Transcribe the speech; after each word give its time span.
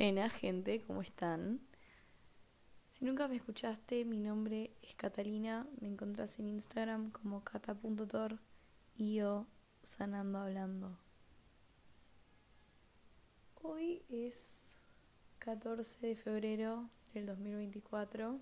Buena 0.00 0.30
gente, 0.30 0.80
¿cómo 0.86 1.02
están? 1.02 1.60
Si 2.88 3.04
nunca 3.04 3.28
me 3.28 3.36
escuchaste, 3.36 4.06
mi 4.06 4.16
nombre 4.16 4.70
es 4.80 4.94
Catalina, 4.94 5.66
me 5.78 5.88
encontrás 5.88 6.38
en 6.38 6.48
Instagram 6.48 7.10
como 7.10 7.44
cata.tor 7.44 8.38
y 8.96 9.16
yo 9.16 9.46
sanando 9.82 10.38
hablando. 10.38 10.96
Hoy 13.60 14.02
es 14.08 14.74
14 15.38 16.06
de 16.06 16.16
febrero 16.16 16.88
del 17.12 17.26
2024. 17.26 18.40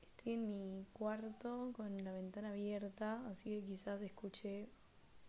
Estoy 0.00 0.32
en 0.32 0.48
mi 0.48 0.86
cuarto 0.94 1.74
con 1.76 2.02
la 2.02 2.12
ventana 2.12 2.52
abierta, 2.52 3.22
así 3.28 3.50
que 3.50 3.66
quizás 3.66 4.00
escuche 4.00 4.70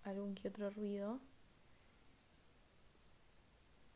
algún 0.06 0.34
que 0.34 0.48
otro 0.48 0.70
ruido. 0.70 1.20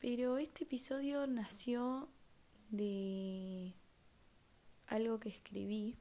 Pero 0.02 0.40
este 0.40 0.64
episodio 0.64 1.28
nació 1.28 2.10
de 2.72 3.76
algo 4.88 5.20
que 5.20 5.30
escribí. 5.30 6.00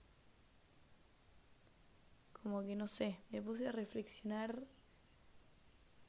Como 2.32 2.62
que 2.62 2.76
no 2.76 2.86
sé, 2.86 3.18
me 3.30 3.42
puse 3.42 3.68
a 3.68 3.72
reflexionar, 3.72 4.66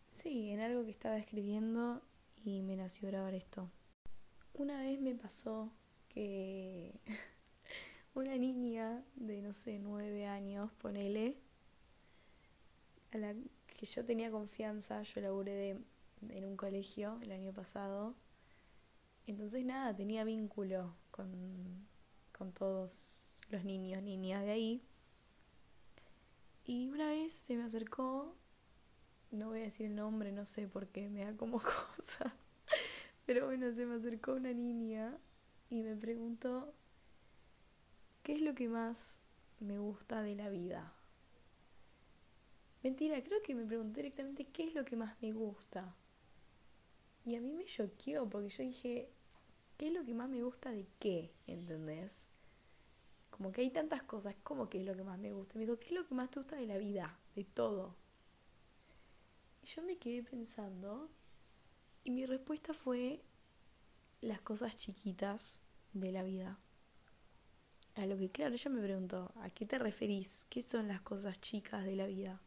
sí, 0.07 0.51
en 0.51 0.61
algo 0.61 0.85
que 0.85 0.91
estaba 0.91 1.17
escribiendo 1.17 2.01
y 2.45 2.61
me 2.61 2.77
nació 2.77 3.09
grabar 3.09 3.33
esto. 3.33 3.69
Una 4.53 4.79
vez 4.83 5.01
me 5.01 5.13
pasó 5.13 5.69
que 6.07 6.97
una 8.13 8.37
niña 8.37 9.03
de, 9.15 9.41
no 9.41 9.51
sé, 9.51 9.79
nueve 9.79 10.27
años, 10.27 10.71
ponele, 10.77 11.35
a 13.11 13.17
la 13.17 13.35
que 13.67 13.85
yo 13.85 14.05
tenía 14.05 14.31
confianza, 14.31 15.01
yo 15.01 15.19
laburé 15.19 15.55
de 15.55 15.77
en 16.29 16.45
un 16.45 16.57
colegio 16.57 17.19
el 17.21 17.31
año 17.31 17.53
pasado. 17.53 18.15
Entonces 19.27 19.65
nada, 19.65 19.95
tenía 19.95 20.23
vínculo 20.23 20.95
con, 21.11 21.87
con 22.31 22.51
todos 22.51 23.39
los 23.49 23.63
niños, 23.63 24.01
niñas 24.01 24.43
de 24.43 24.51
ahí. 24.51 24.83
Y 26.65 26.89
una 26.89 27.07
vez 27.07 27.33
se 27.33 27.57
me 27.57 27.63
acercó, 27.63 28.35
no 29.31 29.49
voy 29.49 29.61
a 29.61 29.63
decir 29.63 29.87
el 29.87 29.95
nombre, 29.95 30.31
no 30.31 30.45
sé 30.45 30.67
por 30.67 30.87
qué, 30.87 31.09
me 31.09 31.25
da 31.25 31.35
como 31.35 31.59
cosa. 31.97 32.33
Pero 33.25 33.45
bueno, 33.45 33.73
se 33.73 33.85
me 33.85 33.95
acercó 33.95 34.33
una 34.33 34.53
niña 34.53 35.17
y 35.69 35.83
me 35.83 35.95
preguntó, 35.95 36.73
¿qué 38.23 38.33
es 38.33 38.41
lo 38.41 38.53
que 38.53 38.67
más 38.67 39.23
me 39.59 39.77
gusta 39.79 40.21
de 40.21 40.35
la 40.35 40.49
vida? 40.49 40.93
Mentira, 42.83 43.23
creo 43.23 43.41
que 43.43 43.53
me 43.53 43.65
preguntó 43.65 43.97
directamente 43.97 44.45
qué 44.45 44.63
es 44.63 44.73
lo 44.73 44.83
que 44.83 44.95
más 44.95 45.15
me 45.21 45.31
gusta. 45.31 45.95
Y 47.25 47.35
a 47.35 47.41
mí 47.41 47.51
me 47.51 47.65
choqueó 47.65 48.27
porque 48.27 48.49
yo 48.49 48.63
dije, 48.63 49.09
¿qué 49.77 49.87
es 49.87 49.93
lo 49.93 50.03
que 50.03 50.13
más 50.13 50.29
me 50.29 50.43
gusta 50.43 50.71
de 50.71 50.87
qué? 50.99 51.31
¿Entendés? 51.47 52.27
Como 53.29 53.51
que 53.51 53.61
hay 53.61 53.69
tantas 53.69 54.03
cosas, 54.03 54.35
¿cómo 54.43 54.69
que 54.69 54.79
es 54.79 54.85
lo 54.85 54.95
que 54.95 55.03
más 55.03 55.19
me 55.19 55.31
gusta? 55.31 55.57
Me 55.57 55.65
dijo, 55.65 55.79
¿qué 55.79 55.87
es 55.87 55.91
lo 55.93 56.07
que 56.07 56.15
más 56.15 56.29
te 56.29 56.39
gusta 56.39 56.55
de 56.55 56.67
la 56.67 56.77
vida? 56.77 57.17
De 57.35 57.43
todo. 57.43 57.95
Y 59.63 59.67
yo 59.67 59.83
me 59.83 59.97
quedé 59.97 60.23
pensando 60.23 61.09
y 62.03 62.11
mi 62.11 62.25
respuesta 62.25 62.73
fue 62.73 63.21
las 64.21 64.41
cosas 64.41 64.75
chiquitas 64.75 65.61
de 65.93 66.11
la 66.11 66.23
vida. 66.23 66.59
A 67.95 68.05
lo 68.05 68.17
que, 68.17 68.29
claro, 68.29 68.53
ella 68.53 68.71
me 68.71 68.81
preguntó, 68.81 69.31
¿a 69.41 69.49
qué 69.49 69.65
te 69.65 69.77
referís? 69.77 70.47
¿Qué 70.49 70.61
son 70.61 70.87
las 70.87 71.01
cosas 71.01 71.39
chicas 71.41 71.83
de 71.83 71.95
la 71.95 72.07
vida? 72.07 72.41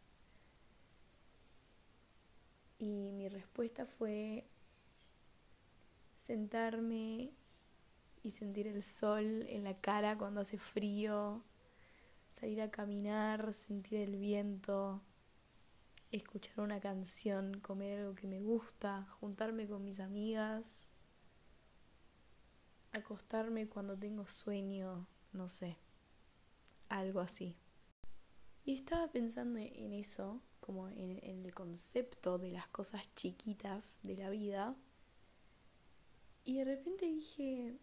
Y 2.78 3.12
mi 3.12 3.28
respuesta 3.28 3.86
fue 3.86 4.44
sentarme 6.24 7.32
y 8.22 8.30
sentir 8.30 8.66
el 8.66 8.82
sol 8.82 9.44
en 9.48 9.64
la 9.64 9.74
cara 9.74 10.16
cuando 10.16 10.40
hace 10.40 10.56
frío, 10.56 11.44
salir 12.30 12.62
a 12.62 12.70
caminar, 12.70 13.52
sentir 13.52 14.00
el 14.00 14.16
viento, 14.16 15.02
escuchar 16.10 16.60
una 16.60 16.80
canción, 16.80 17.60
comer 17.60 18.00
algo 18.00 18.14
que 18.14 18.26
me 18.26 18.40
gusta, 18.40 19.06
juntarme 19.20 19.68
con 19.68 19.84
mis 19.84 20.00
amigas, 20.00 20.94
acostarme 22.92 23.68
cuando 23.68 23.98
tengo 23.98 24.26
sueño, 24.26 25.06
no 25.32 25.48
sé, 25.48 25.76
algo 26.88 27.20
así. 27.20 27.54
Y 28.64 28.74
estaba 28.76 29.08
pensando 29.08 29.58
en 29.58 29.92
eso, 29.92 30.40
como 30.60 30.88
en, 30.88 31.18
el 31.22 31.52
concepto 31.52 32.38
de 32.38 32.50
las 32.50 32.66
cosas 32.68 33.14
chiquitas 33.14 33.98
de 34.02 34.16
la 34.16 34.30
vida, 34.30 34.74
y 36.44 36.58
de 36.58 36.64
repente 36.64 37.06
dije, 37.06 37.74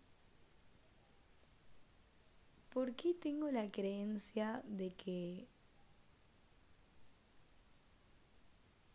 ¿por 2.71 2.95
qué 2.95 3.13
tengo 3.13 3.49
la 3.49 3.67
creencia 3.69 4.61
de 4.65 4.93
que 4.93 5.47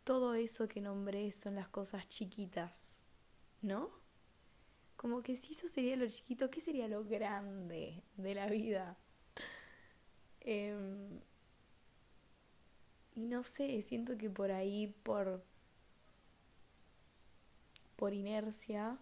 todo 0.03 0.35
eso 0.35 0.67
que 0.67 0.79
nombré 0.79 1.31
son 1.31 1.55
las 1.55 1.67
cosas 1.67 2.07
chiquitas? 2.07 3.03
¿No? 3.61 3.89
Como 4.95 5.21
que 5.21 5.35
si 5.35 5.51
eso 5.51 5.67
sería 5.67 5.95
lo 5.95 6.07
chiquito, 6.07 6.49
¿qué 6.49 6.61
sería 6.61 6.87
lo 6.87 7.03
grande 7.03 8.03
de 8.15 8.35
la 8.35 8.47
vida? 8.47 8.97
Em, 10.39 11.19
y 13.15 13.25
no 13.25 13.43
sé, 13.43 13.81
siento 13.81 14.17
que 14.17 14.29
por 14.29 14.51
ahí, 14.51 14.87
por, 15.03 15.43
por 17.97 18.13
inercia, 18.13 18.97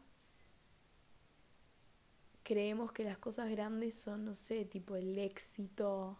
creemos 2.45 2.91
que 2.91 3.03
las 3.03 3.17
cosas 3.17 3.49
grandes 3.49 3.95
son, 3.95 4.23
no 4.23 4.35
sé, 4.35 4.65
tipo 4.65 4.95
el 4.95 5.17
éxito, 5.17 6.15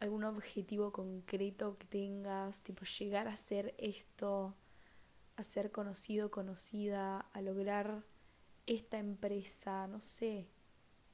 algún 0.00 0.24
objetivo 0.24 0.92
concreto 0.92 1.76
que 1.76 1.86
tengas, 1.86 2.62
tipo 2.62 2.84
llegar 2.86 3.28
a 3.28 3.36
ser 3.36 3.74
esto, 3.76 4.54
a 5.36 5.42
ser 5.42 5.70
conocido, 5.70 6.30
conocida, 6.30 7.20
a 7.20 7.42
lograr 7.42 8.02
esta 8.66 8.98
empresa, 8.98 9.86
no 9.88 10.00
sé. 10.00 10.48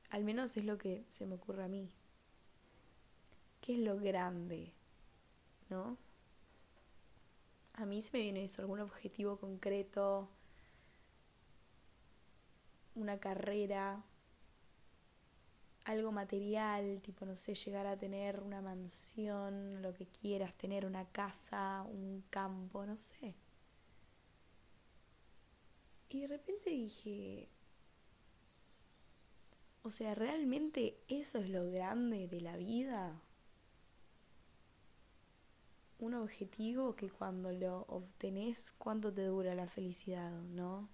Al 0.09 0.23
menos 0.23 0.57
es 0.57 0.65
lo 0.65 0.79
que 0.79 1.05
se 1.11 1.27
me 1.27 1.35
ocurre 1.35 1.65
a 1.65 1.69
mí. 1.69 1.93
¿Qué 3.61 3.75
es 3.75 3.81
lo 3.81 3.99
grande? 3.99 4.73
¿No? 5.69 5.99
A 7.73 7.87
mí 7.87 8.01
se 8.03 8.17
me 8.17 8.23
viene 8.23 8.45
eso, 8.45 8.63
algún 8.63 8.79
objetivo 8.79 9.37
concreto, 9.37 10.29
una 12.95 13.19
carrera, 13.19 14.05
algo 15.85 16.13
material, 16.13 17.01
tipo, 17.03 17.25
no 17.27 17.37
sé, 17.37 17.55
llegar 17.55 17.87
a 17.87 17.99
tener 17.99 18.41
una 18.41 18.61
mansión, 18.61 19.83
lo 19.83 19.95
que 19.95 20.07
quieras, 20.07 20.55
tener 20.57 20.87
una 20.87 21.07
casa, 21.07 21.83
un 21.83 22.25
campo, 22.31 22.85
no 22.87 22.97
sé. 22.99 23.35
Y 26.11 26.21
de 26.23 26.27
repente 26.27 26.71
dije, 26.71 27.49
o 29.83 29.91
sea, 29.91 30.15
¿realmente 30.15 30.99
eso 31.09 31.39
es 31.39 31.49
lo 31.49 31.71
grande 31.71 32.29
de 32.29 32.41
la 32.41 32.57
vida? 32.57 33.21
Un 35.99 36.15
objetivo 36.15 36.97
que 36.97 37.11
cuando 37.11 37.53
lo 37.53 37.83
obtenés, 37.89 38.73
¿cuánto 38.77 39.13
te 39.13 39.25
dura 39.25 39.55
la 39.55 39.67
felicidad, 39.67 40.31
no? 40.31 40.89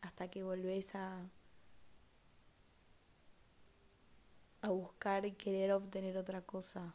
Hasta 0.00 0.28
que 0.30 0.42
volvés 0.42 0.94
a, 0.94 1.30
a 4.62 4.70
buscar 4.70 5.26
y 5.26 5.32
querer 5.32 5.72
obtener 5.72 6.16
otra 6.16 6.42
cosa. 6.42 6.94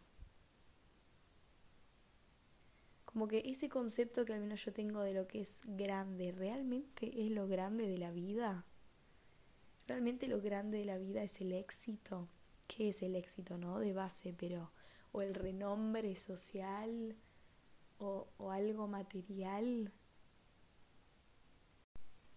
Como 3.05 3.27
que 3.27 3.43
ese 3.45 3.67
concepto 3.67 4.23
que 4.23 4.33
al 4.33 4.39
menos 4.39 4.63
yo 4.63 4.71
tengo 4.71 5.01
de 5.01 5.13
lo 5.13 5.27
que 5.27 5.41
es 5.41 5.61
grande, 5.65 6.31
¿realmente 6.31 7.25
es 7.25 7.31
lo 7.31 7.47
grande 7.47 7.87
de 7.87 7.97
la 7.97 8.11
vida? 8.11 8.65
¿Realmente 9.87 10.27
lo 10.27 10.39
grande 10.41 10.77
de 10.77 10.85
la 10.85 10.97
vida 10.97 11.21
es 11.21 11.41
el 11.41 11.51
éxito? 11.51 12.29
¿Qué 12.67 12.89
es 12.89 13.01
el 13.01 13.15
éxito, 13.15 13.57
no? 13.57 13.79
De 13.79 13.93
base, 13.93 14.33
pero... 14.33 14.71
o 15.11 15.21
el 15.21 15.33
renombre 15.35 16.15
social 16.15 17.17
o, 17.99 18.29
o 18.37 18.51
algo 18.51 18.87
material 18.87 19.91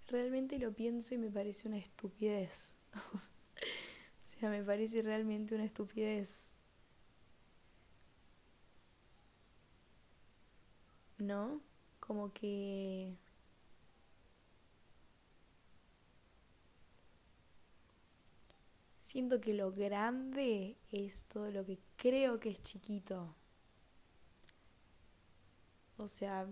realmente 0.09 0.59
lo 0.59 0.73
pienso 0.73 1.15
y 1.15 1.19
me 1.19 1.31
parece 1.31 1.69
una 1.69 1.79
estupidez. 1.79 2.79
o 2.95 4.23
sea, 4.23 4.51
me 4.51 4.63
parece 4.63 5.03
realmente 5.03 5.55
una 5.55 5.65
estupidez. 5.65 6.51
¿No? 11.19 11.61
Como 12.01 12.33
que... 12.33 13.15
Siento 18.99 19.41
que 19.41 19.55
lo 19.55 19.71
grande 19.71 20.77
es 20.91 21.25
todo 21.27 21.51
lo 21.51 21.65
que 21.65 21.79
creo 21.97 22.41
que 22.41 22.51
es 22.51 22.61
chiquito. 22.63 23.35
O 25.97 26.09
sea, 26.09 26.49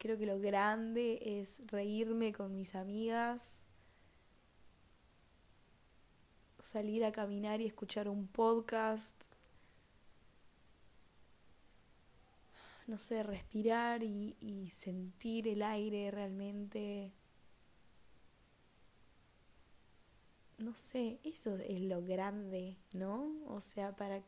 Creo 0.00 0.16
que 0.16 0.24
lo 0.24 0.40
grande 0.40 1.20
es 1.22 1.60
reírme 1.66 2.32
con 2.32 2.54
mis 2.54 2.74
amigas, 2.74 3.66
salir 6.58 7.04
a 7.04 7.12
caminar 7.12 7.60
y 7.60 7.66
escuchar 7.66 8.08
un 8.08 8.26
podcast, 8.26 9.22
no 12.86 12.96
sé, 12.96 13.22
respirar 13.22 14.02
y, 14.02 14.38
y 14.40 14.70
sentir 14.70 15.46
el 15.46 15.60
aire 15.60 16.10
realmente. 16.10 17.12
No 20.56 20.74
sé, 20.74 21.20
eso 21.24 21.56
es 21.56 21.82
lo 21.82 22.02
grande, 22.02 22.78
¿no? 22.92 23.34
O 23.48 23.60
sea, 23.60 23.94
para 23.94 24.22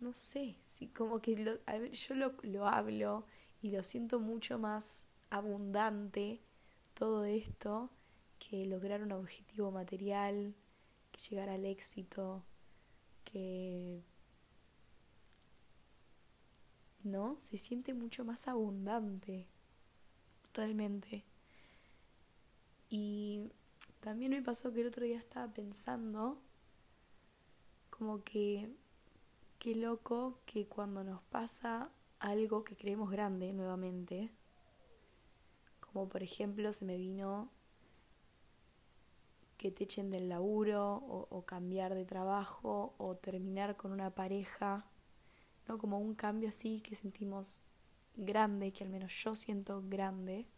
no 0.00 0.14
sé, 0.14 0.56
si 0.64 0.88
como 0.88 1.20
que 1.20 1.36
lo, 1.36 1.58
yo 1.92 2.14
lo, 2.14 2.34
lo 2.42 2.66
hablo 2.66 3.26
y 3.62 3.70
lo 3.70 3.82
siento 3.82 4.18
mucho 4.18 4.58
más 4.58 5.04
abundante 5.30 6.40
todo 6.94 7.24
esto 7.24 7.90
que 8.38 8.66
lograr 8.66 9.02
un 9.02 9.12
objetivo 9.12 9.70
material, 9.70 10.54
que 11.12 11.20
llegar 11.20 11.48
al 11.48 11.66
éxito, 11.66 12.42
que 13.24 14.02
¿no? 17.02 17.38
Se 17.38 17.56
siente 17.56 17.94
mucho 17.94 18.24
más 18.24 18.48
abundante, 18.48 19.46
realmente. 20.52 21.24
Y 22.88 23.50
también 24.00 24.32
me 24.32 24.42
pasó 24.42 24.72
que 24.72 24.80
el 24.80 24.88
otro 24.88 25.04
día 25.04 25.18
estaba 25.18 25.52
pensando 25.52 26.40
como 27.90 28.22
que 28.24 28.70
qué 29.60 29.74
loco 29.74 30.40
que 30.46 30.66
cuando 30.66 31.04
nos 31.04 31.22
pasa 31.22 31.92
algo 32.18 32.64
que 32.64 32.76
creemos 32.76 33.10
grande 33.10 33.52
nuevamente, 33.52 34.32
como 35.80 36.08
por 36.08 36.22
ejemplo 36.22 36.72
se 36.72 36.86
me 36.86 36.96
vino 36.96 37.52
que 39.58 39.70
te 39.70 39.84
echen 39.84 40.10
del 40.10 40.30
laburo 40.30 40.94
o, 40.96 41.44
cambiar 41.44 41.94
de 41.94 42.06
trabajo 42.06 42.94
o 42.96 43.16
terminar 43.16 43.76
con 43.76 43.92
una 43.92 44.14
pareja, 44.14 44.86
¿no? 45.68 45.76
Como 45.76 45.98
un 45.98 46.14
cambio 46.14 46.48
así 46.48 46.80
que 46.80 46.96
sentimos 46.96 47.62
grande, 48.16 48.72
que 48.72 48.84
al 48.84 48.88
menos 48.88 49.12
yo 49.12 49.34
siento 49.34 49.82
grande, 49.86 50.48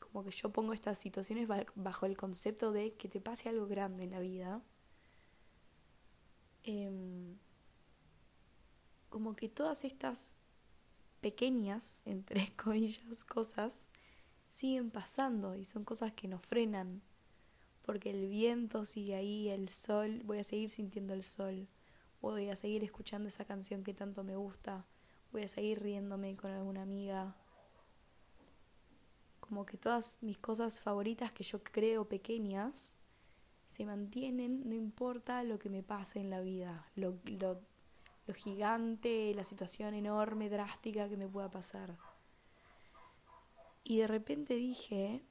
como 0.00 0.24
que 0.24 0.30
yo 0.30 0.50
pongo 0.50 0.72
estas 0.72 0.98
situaciones 0.98 1.46
bajo 1.74 2.06
el 2.06 2.16
concepto 2.16 2.72
de 2.72 2.94
que 2.94 3.10
te 3.10 3.20
pase 3.20 3.50
algo 3.50 3.66
grande 3.66 4.04
en 4.04 4.10
la 4.12 4.20
vida. 4.20 4.62
Em, 6.62 7.36
como 9.10 9.36
que 9.36 9.48
todas 9.48 9.84
estas 9.84 10.34
pequeñas, 11.20 12.02
entre 12.06 12.52
comillas, 12.56 13.24
cosas 13.24 13.86
siguen 14.50 14.90
pasando 14.90 15.54
y 15.54 15.64
son 15.64 15.84
cosas 15.84 16.12
que 16.12 16.28
nos 16.28 16.44
frenan, 16.44 17.02
porque 17.82 18.10
el 18.10 18.28
viento 18.28 18.84
sigue 18.86 19.14
ahí, 19.14 19.48
el 19.48 19.68
sol, 19.68 20.22
voy 20.24 20.38
a 20.38 20.44
seguir 20.44 20.70
sintiendo 20.70 21.12
el 21.12 21.22
sol, 21.22 21.68
voy 22.20 22.48
a 22.48 22.56
seguir 22.56 22.84
escuchando 22.84 23.28
esa 23.28 23.44
canción 23.44 23.82
que 23.82 23.94
tanto 23.94 24.24
me 24.24 24.36
gusta, 24.36 24.86
voy 25.32 25.42
a 25.42 25.48
seguir 25.48 25.82
riéndome 25.82 26.36
con 26.36 26.50
alguna 26.50 26.82
amiga. 26.82 27.34
Como 29.40 29.66
que 29.66 29.76
todas 29.76 30.18
mis 30.20 30.38
cosas 30.38 30.78
favoritas 30.78 31.32
que 31.32 31.42
yo 31.42 31.62
creo 31.62 32.08
pequeñas 32.08 32.96
se 33.66 33.84
mantienen, 33.84 34.68
no 34.68 34.74
importa 34.74 35.42
lo 35.42 35.58
que 35.58 35.70
me 35.70 35.82
pase 35.82 36.20
en 36.20 36.30
la 36.30 36.40
vida, 36.40 36.88
lo, 36.94 37.18
lo 37.24 37.60
lo 38.30 38.34
gigante, 38.34 39.34
la 39.34 39.42
situación 39.42 39.92
enorme, 39.92 40.48
drástica 40.48 41.08
que 41.08 41.16
me 41.16 41.26
pueda 41.26 41.50
pasar. 41.50 41.96
Y 43.82 43.98
de 43.98 44.06
repente 44.06 44.54
dije, 44.54 45.24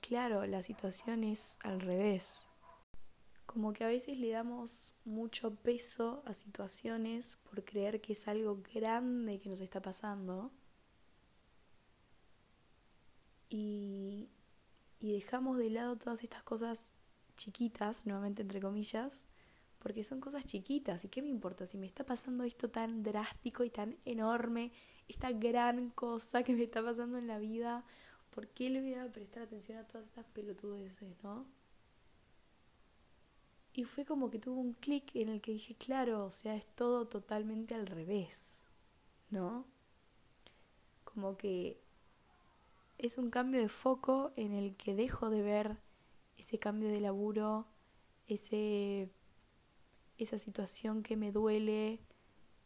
claro, 0.00 0.44
la 0.44 0.62
situación 0.62 1.22
es 1.22 1.56
al 1.62 1.80
revés. 1.80 2.48
Como 3.46 3.72
que 3.72 3.84
a 3.84 3.86
veces 3.86 4.18
le 4.18 4.30
damos 4.30 4.92
mucho 5.04 5.54
peso 5.54 6.24
a 6.26 6.34
situaciones 6.34 7.36
por 7.36 7.64
creer 7.64 8.00
que 8.00 8.14
es 8.14 8.26
algo 8.26 8.60
grande 8.74 9.38
que 9.38 9.48
nos 9.48 9.60
está 9.60 9.80
pasando. 9.80 10.50
Y, 13.48 14.28
y 14.98 15.12
dejamos 15.12 15.58
de 15.58 15.70
lado 15.70 15.96
todas 15.96 16.24
estas 16.24 16.42
cosas 16.42 16.92
chiquitas, 17.36 18.04
nuevamente 18.04 18.42
entre 18.42 18.60
comillas, 18.60 19.26
porque 19.86 20.02
son 20.02 20.18
cosas 20.18 20.44
chiquitas. 20.44 21.04
¿Y 21.04 21.08
qué 21.08 21.22
me 21.22 21.28
importa 21.28 21.64
si 21.64 21.78
me 21.78 21.86
está 21.86 22.04
pasando 22.04 22.42
esto 22.42 22.68
tan 22.68 23.04
drástico 23.04 23.62
y 23.62 23.70
tan 23.70 23.96
enorme, 24.04 24.72
esta 25.06 25.30
gran 25.30 25.90
cosa 25.90 26.42
que 26.42 26.56
me 26.56 26.64
está 26.64 26.82
pasando 26.82 27.18
en 27.18 27.28
la 27.28 27.38
vida? 27.38 27.84
¿Por 28.30 28.48
qué 28.48 28.68
le 28.68 28.80
voy 28.80 28.94
a 28.94 29.12
prestar 29.12 29.44
atención 29.44 29.78
a 29.78 29.86
todas 29.86 30.08
estas 30.08 30.24
pelotudeces, 30.24 31.22
no? 31.22 31.46
Y 33.74 33.84
fue 33.84 34.04
como 34.04 34.28
que 34.28 34.40
tuvo 34.40 34.60
un 34.60 34.72
clic 34.72 35.14
en 35.14 35.28
el 35.28 35.40
que 35.40 35.52
dije, 35.52 35.76
claro, 35.76 36.24
o 36.24 36.32
sea, 36.32 36.56
es 36.56 36.66
todo 36.66 37.06
totalmente 37.06 37.76
al 37.76 37.86
revés, 37.86 38.64
¿no? 39.30 39.68
Como 41.04 41.36
que 41.36 41.80
es 42.98 43.18
un 43.18 43.30
cambio 43.30 43.60
de 43.60 43.68
foco 43.68 44.32
en 44.34 44.52
el 44.52 44.74
que 44.74 44.96
dejo 44.96 45.30
de 45.30 45.42
ver 45.42 45.76
ese 46.36 46.58
cambio 46.58 46.88
de 46.88 46.98
laburo, 46.98 47.68
ese 48.26 49.12
esa 50.18 50.38
situación 50.38 51.02
que 51.02 51.16
me 51.16 51.32
duele, 51.32 52.00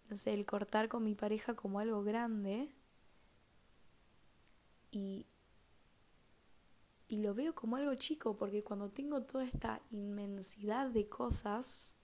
no 0.08 0.16
sé, 0.16 0.32
el 0.32 0.46
cortar 0.46 0.88
con 0.88 1.04
mi 1.04 1.14
pareja 1.14 1.54
como 1.54 1.80
algo 1.80 2.02
grande 2.02 2.74
y, 4.90 5.26
y 7.08 7.16
lo 7.18 7.34
veo 7.34 7.54
como 7.54 7.76
algo 7.76 7.94
chico 7.94 8.36
porque 8.36 8.62
cuando 8.62 8.90
tengo 8.90 9.22
toda 9.22 9.44
esta 9.44 9.80
inmensidad 9.90 10.88
de 10.90 11.08
cosas 11.08 11.94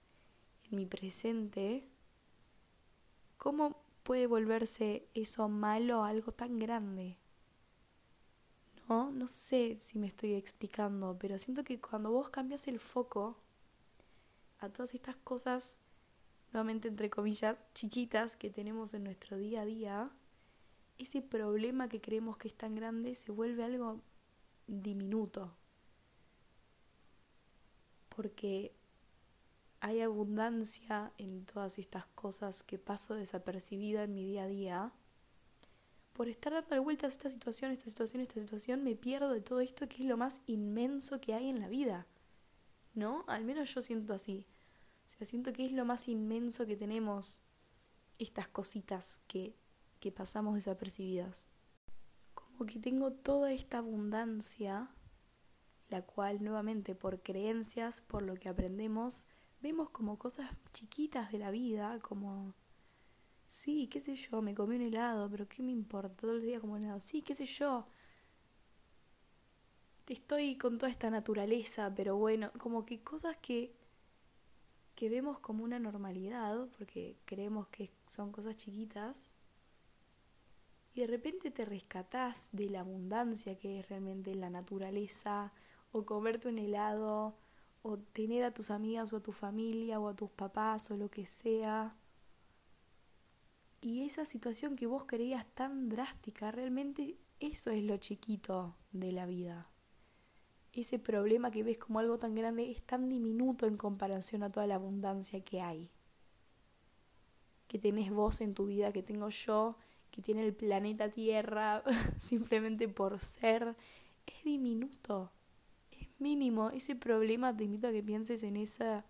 en 0.65 0.77
mi 0.77 0.87
presente, 0.87 1.89
¿cómo 3.37 3.83
puede 4.03 4.27
volverse 4.27 5.09
eso 5.15 5.49
malo 5.49 6.05
algo 6.05 6.33
tan 6.33 6.59
grande? 6.59 7.19
No, 8.89 9.11
no 9.11 9.27
sé 9.27 9.77
si 9.79 9.99
me 9.99 10.07
estoy 10.07 10.35
explicando, 10.35 11.17
pero 11.19 11.39
siento 11.39 11.65
que 11.65 11.81
cuando 11.81 12.13
vos 12.13 12.29
cambias 12.29 12.69
el 12.69 12.79
foco 12.79 13.37
a 14.59 14.69
todas 14.69 14.95
estas 14.95 15.17
cosas, 15.17 15.81
nuevamente 16.53 16.89
entre 16.89 17.11
comillas, 17.11 17.63
chiquitas 17.75 18.37
que 18.37 18.51
tenemos 18.51 18.95
en 18.95 19.05
nuestro 19.05 19.37
día 19.37 19.63
a 19.63 19.65
día, 19.65 20.11
ese 20.99 21.21
problema 21.21 21.89
que 21.89 22.01
creemos 22.01 22.37
que 22.37 22.49
es 22.49 22.55
tan 22.55 22.75
grande 22.75 23.15
se 23.15 23.33
vuelve 23.33 23.65
algo 23.65 24.01
diminuto. 24.67 25.55
Porque 28.09 28.73
hay 29.81 30.01
abundancia 30.01 31.13
en 31.19 31.45
todas 31.45 31.79
estas 31.79 32.07
cosas 32.07 32.63
que 32.63 32.79
paso 32.79 33.15
desapercibida 33.15 34.05
en 34.05 34.15
mi 34.15 34.25
día 34.25 34.45
a 34.45 34.49
día. 34.49 34.93
Por 36.15 36.29
estar 36.29 36.55
dando 36.55 36.83
vueltas 36.83 37.11
a 37.11 37.13
esta 37.13 37.31
situación, 37.31 37.73
esta 37.73 37.91
situación, 37.91 38.23
esta 38.23 38.41
situación, 38.41 38.83
me 38.83 38.97
pierdo 38.97 39.31
de 39.31 39.43
todo 39.43 39.61
esto 39.61 39.87
que 39.87 40.03
es 40.03 40.09
lo 40.09 40.17
más 40.17 40.41
inmenso 40.47 41.21
que 41.21 41.35
hay 41.35 41.51
en 41.51 41.61
la 41.61 41.69
vida. 41.69 42.07
¿No? 42.97 43.25
Al 43.29 43.45
menos 43.45 43.73
yo 43.73 43.83
siento 43.83 44.15
así. 44.15 44.47
O 45.07 45.09
sea, 45.09 45.27
siento 45.27 45.53
que 45.53 45.65
es 45.65 45.73
lo 45.73 45.85
más 45.85 46.09
inmenso 46.09 46.67
que 46.67 46.77
tenemos 46.77 47.43
estas 48.19 48.49
cositas 48.49 49.21
que, 49.29 49.55
que 50.01 50.11
pasamos 50.11 50.55
desapercibidas. 50.55 51.49
Como 52.35 52.67
que 52.67 52.81
tengo 52.81 53.13
toda 53.13 53.53
esta 53.53 53.79
abundancia, 53.79 54.91
la 55.89 56.03
cual 56.03 56.43
nuevamente 56.43 56.95
por 56.95 57.23
creencias, 57.23 58.01
por 58.01 58.23
lo 58.23 58.35
que 58.35 58.49
aprendemos, 58.49 59.27
vemos 59.61 59.91
como 59.91 60.19
cosas 60.19 60.51
chiquitas 60.73 61.31
de 61.33 61.39
la 61.39 61.51
vida, 61.51 61.99
como, 62.01 62.55
sí, 63.45 63.89
qué 63.89 64.01
sé 64.01 64.15
yo, 64.15 64.43
me 64.43 64.55
comí 64.55 64.77
un 64.77 64.83
helado, 64.83 65.31
pero 65.31 65.47
¿qué 65.49 65.63
me 65.63 65.73
importa? 65.73 66.17
Todo 66.17 66.33
el 66.33 66.43
día 66.43 66.61
como 66.61 66.77
helado, 66.77 67.01
sí, 67.01 67.23
qué 67.23 67.35
sé 67.35 67.45
yo, 67.45 67.87
estoy 70.15 70.57
con 70.57 70.79
toda 70.79 70.91
esta 70.91 71.11
naturaleza, 71.11 71.93
pero 71.95 72.17
bueno, 72.17 72.53
como 72.59 72.87
que 72.87 73.01
cosas 73.03 73.37
que, 73.39 73.75
que 74.95 75.09
vemos 75.09 75.39
como 75.41 75.65
una 75.65 75.79
normalidad, 75.79 76.69
porque 76.79 77.17
creemos 77.25 77.69
que 77.69 77.91
son 78.07 78.33
cosas 78.33 78.57
chiquitas, 78.57 79.35
y 80.95 81.01
de 81.01 81.09
repente 81.09 81.51
te 81.51 81.65
rescatás 81.65 82.51
de 82.53 82.71
la 82.71 82.81
abundancia 82.81 83.59
que 83.59 83.81
es 83.81 83.89
realmente 83.89 84.35
la 84.35 84.49
naturaleza, 84.49 85.53
o 85.93 86.07
comerte 86.07 86.49
un 86.49 86.59
helado, 86.59 87.37
o 87.83 87.99
tener 87.99 88.45
a 88.45 88.55
tus 88.55 88.71
amigas 88.71 89.13
o 89.13 89.19
a 89.19 89.23
tu 89.23 89.33
familia 89.33 90.01
o 90.01 90.09
a 90.09 90.17
tus 90.17 90.31
papás 90.31 90.91
o 90.91 90.97
lo 90.97 91.11
que 91.11 91.27
sea. 91.27 91.97
Y 93.81 94.05
esa 94.05 94.25
situación 94.25 94.75
que 94.75 94.87
vos 94.87 95.05
creías 95.05 95.47
tan 95.55 95.89
drástica, 95.89 96.51
realmente 96.51 97.17
eso 97.39 97.71
es 97.71 97.85
lo 97.85 97.97
chiquito 97.99 98.77
de 98.91 99.13
la 99.13 99.27
vida 99.27 99.71
ese 100.81 100.99
problema 100.99 101.51
que 101.51 101.63
ves 101.63 101.79
como 101.79 101.99
algo 101.99 102.19
tan 102.19 102.35
grande 102.35 102.71
es 102.71 102.83
tan 102.83 103.09
diminuto 103.09 103.67
en 103.67 103.77
comparación 103.77 104.43
a 104.43 104.51
toda 104.51 104.67
la 104.67 104.77
abundancia 104.77 105.45
que 105.45 105.61
hay. 105.61 105.91
Que 107.69 107.79
tenés 107.79 108.11
vos 108.11 108.41
en 108.41 108.55
tu 108.55 108.67
vida, 108.67 108.93
que 108.93 109.03
tengo 109.03 109.29
yo 109.29 109.77
que 110.17 110.23
tiene 110.23 110.47
el 110.47 110.55
planeta 110.55 111.11
Tierra 111.11 111.83
simplemente 112.19 112.89
por 112.89 113.21
ser, 113.21 113.77
es 114.27 114.45
diminuto, 114.45 115.31
es 115.91 116.09
mínimo. 116.19 116.71
Ese 116.71 116.97
problema 116.97 117.55
te 117.55 117.65
invito 117.65 117.89
a 117.89 117.93
que 117.93 118.03
pienses 118.03 118.43
en 118.43 118.57
esa 118.57 119.05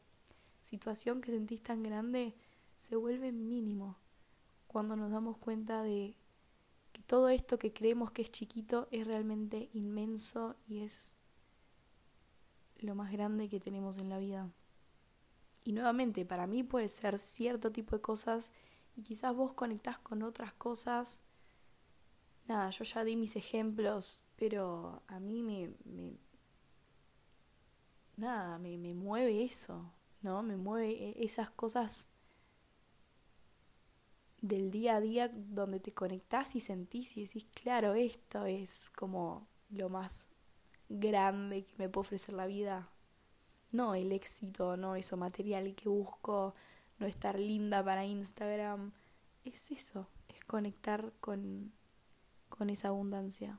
situación 0.62 1.20
que 1.20 1.30
sentís 1.30 1.62
tan 1.62 1.84
grande, 1.84 2.34
se 2.76 2.96
vuelve 2.96 3.30
mínimo 3.30 3.96
cuando 4.66 4.96
nos 4.96 5.12
damos 5.12 5.36
cuenta 5.38 5.84
de 5.84 6.16
que 6.90 7.02
todo 7.02 7.28
esto 7.28 7.56
que 7.56 7.72
creemos 7.72 8.10
que 8.10 8.22
es 8.22 8.32
chiquito 8.32 8.88
es 8.90 9.06
realmente 9.06 9.70
inmenso 9.74 10.56
y 10.66 10.80
es 10.80 11.16
lo 12.80 12.94
más 12.94 13.12
grande 13.12 13.48
que 13.48 13.60
tenemos 13.60 13.98
en 13.98 14.08
la 14.08 14.18
vida. 14.18 14.50
Y 15.64 15.72
nuevamente, 15.72 16.24
para 16.24 16.46
mí 16.46 16.62
puede 16.62 16.88
ser 16.88 17.18
cierto 17.18 17.70
tipo 17.72 17.96
de 17.96 18.02
cosas 18.02 18.52
y 18.96 19.02
quizás 19.02 19.34
vos 19.34 19.52
conectás 19.52 19.98
con 19.98 20.22
otras 20.22 20.52
cosas. 20.54 21.22
Nada, 22.46 22.70
yo 22.70 22.84
ya 22.84 23.02
di 23.04 23.16
mis 23.16 23.34
ejemplos, 23.36 24.22
pero 24.36 25.02
a 25.08 25.18
mí 25.18 25.42
me, 25.42 25.74
nada, 28.16 28.58
me, 28.58 28.78
me 28.78 28.94
mueve 28.94 29.42
eso, 29.42 29.92
¿no? 30.22 30.42
Me 30.42 30.56
mueve 30.56 30.92
e, 30.92 31.24
esas 31.24 31.50
cosas 31.50 32.10
del 34.40 34.70
día 34.70 34.96
a 34.96 35.00
día 35.00 35.28
donde 35.28 35.80
te 35.80 35.92
conectás 35.92 36.54
y 36.54 36.60
sentís 36.60 37.16
y 37.16 37.24
decís, 37.24 37.46
claro, 37.52 37.94
esto 37.94 38.46
es 38.46 38.90
como 38.90 39.48
lo 39.70 39.88
más 39.88 40.28
grande 40.88 41.64
que 41.64 41.74
me 41.78 41.88
puede 41.88 42.06
ofrecer 42.06 42.34
la 42.34 42.46
vida. 42.46 42.88
No 43.72 43.94
el 43.94 44.12
éxito, 44.12 44.76
no 44.76 44.96
eso 44.96 45.16
material 45.16 45.74
que 45.74 45.88
busco, 45.88 46.54
no 46.98 47.06
estar 47.06 47.38
linda 47.38 47.84
para 47.84 48.04
Instagram. 48.04 48.92
Es 49.44 49.70
eso, 49.70 50.08
es 50.28 50.44
conectar 50.44 51.12
con, 51.20 51.72
con 52.48 52.70
esa 52.70 52.88
abundancia. 52.88 53.58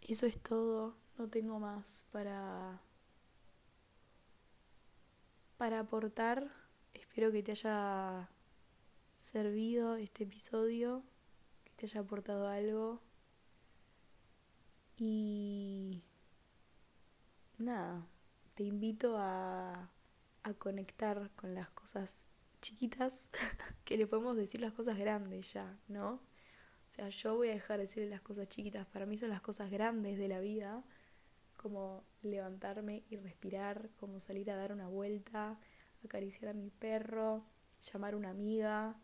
Eso 0.00 0.26
es 0.26 0.40
todo, 0.40 0.96
no 1.18 1.28
tengo 1.28 1.58
más 1.58 2.04
para, 2.12 2.80
para 5.56 5.80
aportar. 5.80 6.50
Espero 6.94 7.30
que 7.32 7.42
te 7.42 7.52
haya 7.52 8.30
servido 9.18 9.96
este 9.96 10.24
episodio, 10.24 11.02
que 11.64 11.72
te 11.72 11.86
haya 11.86 12.00
aportado 12.00 12.48
algo. 12.48 13.02
Y 14.98 16.02
nada, 17.58 18.06
te 18.54 18.64
invito 18.64 19.16
a, 19.16 19.90
a 20.42 20.54
conectar 20.54 21.30
con 21.36 21.54
las 21.54 21.70
cosas 21.70 22.26
chiquitas, 22.60 23.28
que 23.84 23.96
le 23.96 24.06
podemos 24.06 24.36
decir 24.36 24.60
las 24.60 24.72
cosas 24.72 24.98
grandes 24.98 25.52
ya, 25.52 25.78
¿no? 25.88 26.14
O 26.14 26.90
sea, 26.90 27.08
yo 27.10 27.36
voy 27.36 27.48
a 27.50 27.52
dejar 27.52 27.76
de 27.78 27.84
decirle 27.84 28.08
las 28.10 28.22
cosas 28.22 28.48
chiquitas, 28.48 28.86
para 28.86 29.06
mí 29.06 29.16
son 29.16 29.30
las 29.30 29.42
cosas 29.42 29.70
grandes 29.70 30.18
de 30.18 30.28
la 30.28 30.40
vida, 30.40 30.82
como 31.56 32.04
levantarme 32.22 33.04
y 33.10 33.16
respirar, 33.16 33.90
como 33.96 34.18
salir 34.20 34.50
a 34.50 34.56
dar 34.56 34.72
una 34.72 34.88
vuelta, 34.88 35.58
acariciar 36.04 36.50
a 36.50 36.54
mi 36.54 36.70
perro, 36.70 37.44
llamar 37.92 38.14
a 38.14 38.16
una 38.16 38.30
amiga, 38.30 38.96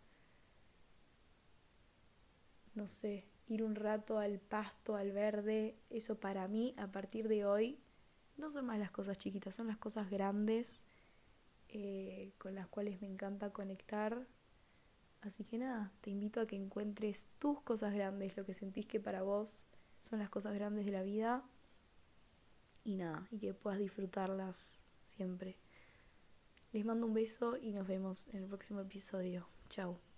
no 2.74 2.88
sé, 2.88 3.26
ir 3.46 3.62
un 3.62 3.74
rato 3.74 4.18
al 4.18 4.38
pasto, 4.38 4.96
al 4.96 5.12
verde, 5.12 5.76
eso 5.90 6.18
para 6.18 6.48
mí 6.48 6.74
a 6.78 6.90
partir 6.90 7.28
de 7.28 7.44
hoy 7.44 7.78
no 8.36 8.50
son 8.50 8.66
más 8.66 8.78
las 8.78 8.90
cosas 8.90 9.16
chiquitas, 9.18 9.54
son 9.54 9.66
las 9.66 9.78
cosas 9.78 10.10
grandes 10.10 10.86
eh, 11.68 12.32
con 12.38 12.54
las 12.54 12.68
cuales 12.68 13.00
me 13.00 13.08
encanta 13.08 13.52
conectar. 13.52 14.26
Así 15.22 15.44
que 15.44 15.58
nada, 15.58 15.92
te 16.00 16.10
invito 16.10 16.40
a 16.40 16.46
que 16.46 16.56
encuentres 16.56 17.26
tus 17.38 17.60
cosas 17.62 17.94
grandes, 17.94 18.36
lo 18.36 18.44
que 18.44 18.54
sentís 18.54 18.86
que 18.86 19.00
para 19.00 19.22
vos 19.22 19.64
son 20.00 20.18
las 20.18 20.30
cosas 20.30 20.54
grandes 20.54 20.84
de 20.84 20.92
la 20.92 21.02
vida. 21.02 21.42
Y 22.84 22.96
nada, 22.96 23.26
y 23.30 23.38
que 23.38 23.54
puedas 23.54 23.78
disfrutarlas 23.78 24.84
siempre. 25.02 25.56
Les 26.72 26.84
mando 26.84 27.06
un 27.06 27.14
beso 27.14 27.56
y 27.56 27.72
nos 27.72 27.86
vemos 27.86 28.28
en 28.28 28.42
el 28.42 28.48
próximo 28.48 28.80
episodio. 28.80 29.48
Chao. 29.70 30.13